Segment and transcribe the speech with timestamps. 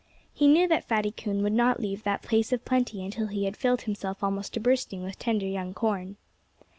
[0.33, 3.55] He knew that Fatty Coon would not leave that place of plenty until he had
[3.55, 6.17] filled himself almost to bursting with tender young corn.